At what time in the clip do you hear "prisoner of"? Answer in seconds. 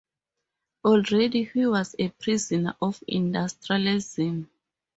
2.09-3.03